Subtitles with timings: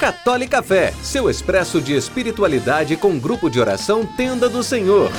[0.00, 5.10] Católica Fé, seu expresso de espiritualidade com grupo de oração Tenda do Senhor.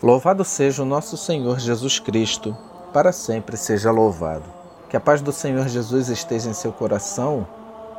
[0.00, 2.56] Louvado seja o nosso Senhor Jesus Cristo,
[2.92, 4.44] para sempre seja louvado.
[4.88, 7.48] Que a paz do Senhor Jesus esteja em seu coração,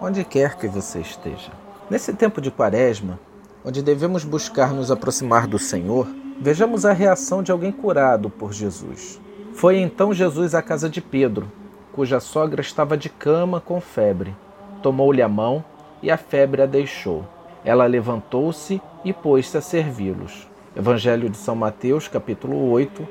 [0.02, 1.52] onde quer que você esteja.
[1.89, 3.20] Nesse tempo de Quaresma,
[3.66, 6.07] onde devemos buscar nos aproximar do Senhor,
[6.44, 9.18] vejamos a reação de alguém curado por Jesus.
[9.54, 11.50] Foi então Jesus à casa de Pedro,
[11.93, 14.36] cuja sogra estava de cama com febre.
[14.82, 15.64] Tomou-lhe a mão
[16.01, 17.24] e a febre a deixou.
[17.64, 20.46] Ela levantou-se e pôs-se a servi-los.
[20.75, 23.07] Evangelho de São Mateus, capítulo 8,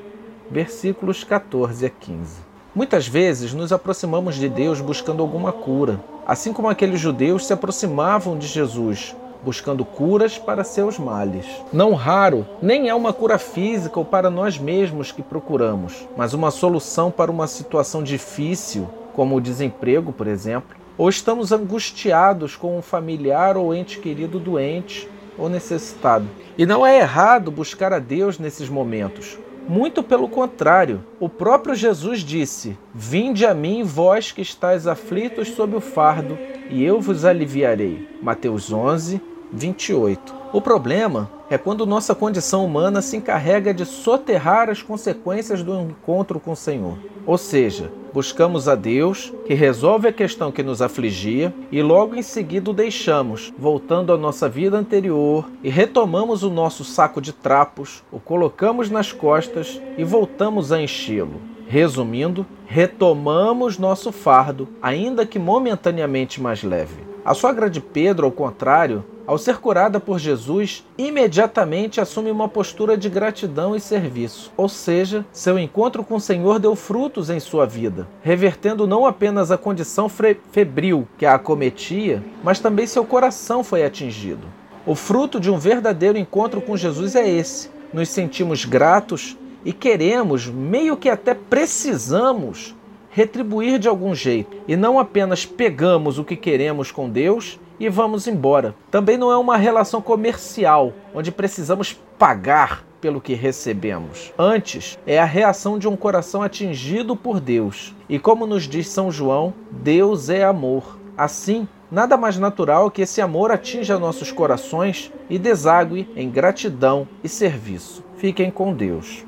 [0.51, 2.39] versículos 14 a 15.
[2.75, 8.37] Muitas vezes nos aproximamos de Deus buscando alguma cura, assim como aqueles judeus se aproximavam
[8.37, 11.45] de Jesus buscando curas para seus males.
[11.71, 16.51] Não raro, nem é uma cura física ou para nós mesmos que procuramos, mas uma
[16.51, 22.81] solução para uma situação difícil, como o desemprego, por exemplo, ou estamos angustiados com um
[22.81, 26.25] familiar ou ente querido doente ou necessitado.
[26.57, 29.37] E não é errado buscar a Deus nesses momentos.
[29.67, 35.75] Muito pelo contrário, o próprio Jesus disse: Vinde a mim, vós que estáis aflitos sob
[35.77, 36.37] o fardo,
[36.69, 38.07] e eu vos aliviarei.
[38.21, 39.21] Mateus 11,
[39.53, 40.33] 28.
[40.51, 46.39] O problema é quando nossa condição humana se encarrega de soterrar as consequências do encontro
[46.39, 46.97] com o Senhor.
[47.25, 52.23] Ou seja, buscamos a Deus, que resolve a questão que nos afligia, e logo em
[52.23, 58.03] seguida o deixamos, voltando à nossa vida anterior e retomamos o nosso saco de trapos,
[58.11, 61.39] o colocamos nas costas e voltamos a enchê-lo.
[61.67, 67.12] Resumindo, retomamos nosso fardo, ainda que momentaneamente mais leve.
[67.25, 72.97] A sogra de Pedro, ao contrário, ao ser curada por Jesus, imediatamente assume uma postura
[72.97, 74.51] de gratidão e serviço.
[74.57, 79.51] Ou seja, seu encontro com o Senhor deu frutos em sua vida, revertendo não apenas
[79.51, 84.45] a condição febril que a acometia, mas também seu coração foi atingido.
[84.85, 87.69] O fruto de um verdadeiro encontro com Jesus é esse.
[87.93, 92.75] Nos sentimos gratos e queremos, meio que até precisamos,
[93.13, 94.57] retribuir de algum jeito.
[94.67, 98.75] E não apenas pegamos o que queremos com Deus e vamos embora.
[98.89, 104.33] Também não é uma relação comercial, onde precisamos pagar pelo que recebemos.
[104.37, 107.93] Antes, é a reação de um coração atingido por Deus.
[108.09, 110.97] E como nos diz São João, Deus é amor.
[111.17, 117.29] Assim, nada mais natural que esse amor atinja nossos corações e desague em gratidão e
[117.29, 118.03] serviço.
[118.17, 119.25] Fiquem com Deus.